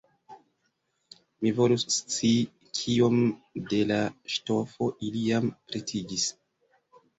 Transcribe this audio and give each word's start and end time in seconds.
Mi 1.45 1.51
volus 1.59 1.85
scii, 1.97 2.31
kiom 2.79 3.19
de 3.75 3.83
la 3.93 4.01
ŝtofo 4.39 4.91
ili 5.11 5.25
jam 5.29 5.49
pretigis! 5.71 6.29